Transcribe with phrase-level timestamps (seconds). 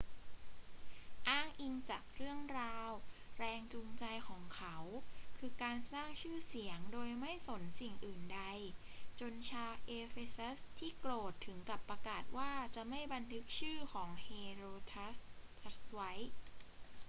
[1.29, 2.91] อ้างอิงจากเรื่องราว
[3.39, 4.75] แรงจูงใจของเขา
[5.37, 8.41] คือการสร้างชื่อเสียงโดยไม่สนสิ่งอื่นใด
[9.19, 15.07] จนชาวเอเฟซัสที่โกรธถึงกับประกาศว่าจะไม่บันทึกชื่อของเฮโรสตรา
[15.59, 16.11] ทัสไว้